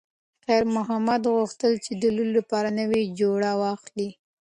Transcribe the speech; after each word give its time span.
خیر 0.45 0.63
محمد 0.75 1.21
غوښتل 1.35 1.73
چې 1.85 1.91
د 2.01 2.03
لور 2.15 2.29
لپاره 2.37 2.69
نوې 2.79 3.01
جوړه 3.19 3.51
واخلي. 3.61 4.09